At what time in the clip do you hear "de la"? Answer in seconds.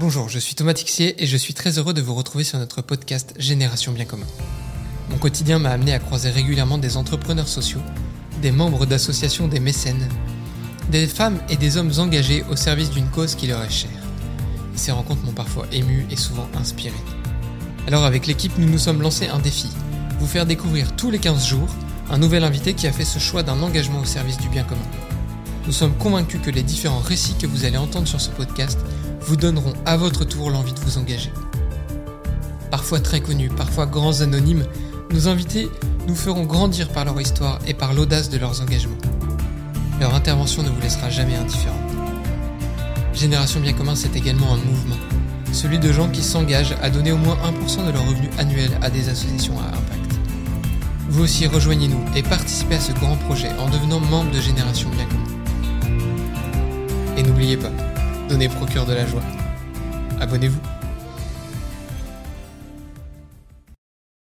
58.86-59.06